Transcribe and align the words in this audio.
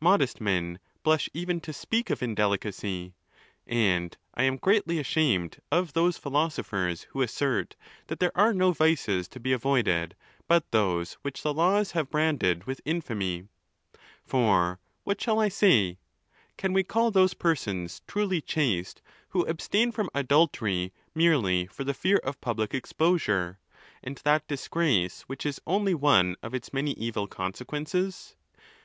Modest 0.00 0.40
men 0.40 0.80
blush 1.04 1.30
even 1.32 1.60
to 1.60 1.72
speak 1.72 2.10
of 2.10 2.20
indelicacy. 2.20 3.14
And 3.64 4.16
I 4.34 4.42
am 4.42 4.58
ereatly 4.58 4.98
ashamed 4.98 5.60
of 5.70 5.92
those 5.92 6.18
philosophers, 6.18 7.02
who 7.12 7.22
assert 7.22 7.76
that 8.08 8.18
there 8.18 8.36
are 8.36 8.52
no 8.52 8.72
vices 8.72 9.28
to 9.28 9.38
be 9.38 9.52
avoided 9.52 10.16
but 10.48 10.68
those 10.72 11.12
which 11.22 11.44
the 11.44 11.54
laws 11.54 11.92
have 11.92 12.10
branded 12.10 12.64
with 12.64 12.80
infamy. 12.84 13.46
For 14.24 14.80
what 15.04 15.20
shall 15.22 15.38
I 15.38 15.48
say? 15.48 15.98
Can 16.56 16.72
we 16.72 16.82
call 16.82 17.12
those 17.12 17.34
persons 17.34 18.02
truly 18.08 18.40
chaste, 18.40 19.00
who 19.28 19.44
abstain 19.46 19.92
from 19.92 20.10
adultery 20.12 20.92
merely 21.14 21.66
for 21.68 21.84
the 21.84 21.94
fear 21.94 22.16
of 22.16 22.40
public 22.40 22.74
exposure, 22.74 23.60
and 24.02 24.16
that 24.24 24.48
disgrace 24.48 25.22
which 25.28 25.46
is 25.46 25.60
only 25.68 25.94
one 25.94 26.34
of 26.42 26.52
its 26.52 26.72
many 26.72 26.94
evil 26.94 27.28
consequences? 27.28 28.34